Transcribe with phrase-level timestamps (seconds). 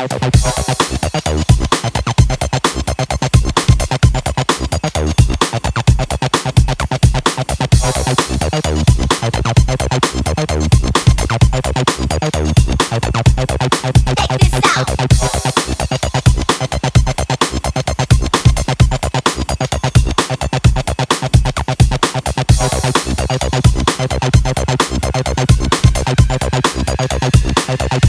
[0.00, 0.28] I, I,
[27.90, 28.07] I,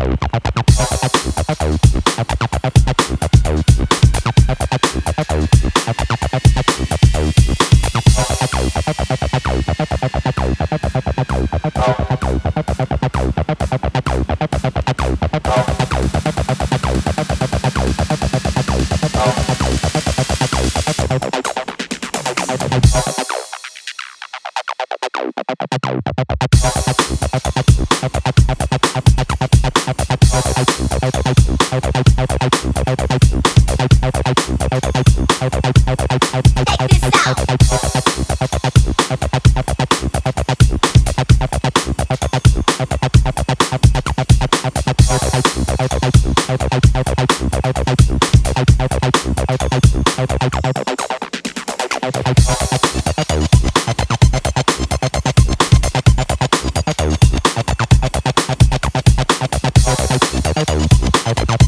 [0.00, 0.30] Bye.